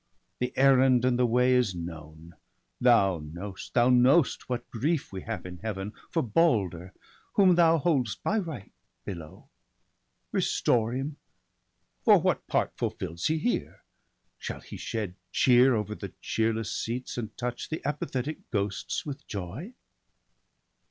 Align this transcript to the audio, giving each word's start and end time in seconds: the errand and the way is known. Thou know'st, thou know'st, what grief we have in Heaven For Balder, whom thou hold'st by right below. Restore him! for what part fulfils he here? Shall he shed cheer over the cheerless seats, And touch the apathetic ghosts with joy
the 0.39 0.51
errand 0.57 1.05
and 1.05 1.19
the 1.19 1.27
way 1.27 1.53
is 1.53 1.75
known. 1.75 2.33
Thou 2.79 3.19
know'st, 3.23 3.75
thou 3.75 3.89
know'st, 3.89 4.49
what 4.49 4.67
grief 4.71 5.13
we 5.13 5.21
have 5.21 5.45
in 5.45 5.59
Heaven 5.59 5.93
For 6.09 6.23
Balder, 6.23 6.91
whom 7.35 7.53
thou 7.53 7.77
hold'st 7.77 8.23
by 8.23 8.39
right 8.39 8.71
below. 9.05 9.49
Restore 10.31 10.93
him! 10.93 11.17
for 12.03 12.17
what 12.17 12.47
part 12.47 12.75
fulfils 12.75 13.27
he 13.27 13.37
here? 13.37 13.83
Shall 14.39 14.61
he 14.61 14.75
shed 14.75 15.17
cheer 15.31 15.75
over 15.75 15.93
the 15.93 16.13
cheerless 16.19 16.71
seats, 16.75 17.15
And 17.15 17.37
touch 17.37 17.69
the 17.69 17.85
apathetic 17.87 18.49
ghosts 18.49 19.05
with 19.05 19.27
joy 19.27 19.75